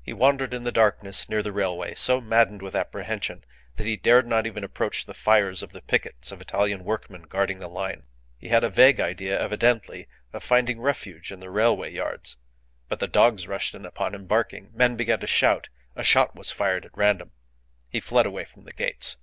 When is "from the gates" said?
18.44-19.16